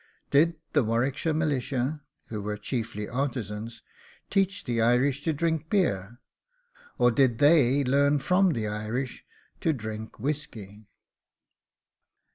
Did 0.31 0.55
the 0.73 0.83
Warwickshire 0.83 1.31
militia, 1.31 2.01
who 2.29 2.41
were 2.41 2.57
chiefly 2.57 3.07
artisans, 3.07 3.83
teach 4.31 4.63
the 4.63 4.81
Irish 4.81 5.21
to 5.25 5.31
drink 5.31 5.69
beer? 5.69 6.17
or 6.97 7.11
did 7.11 7.37
they 7.37 7.83
learn 7.83 8.17
from 8.17 8.49
the 8.53 8.65
Irish 8.65 9.23
to 9.59 9.73
drink 9.73 10.19
whisky? 10.19 10.87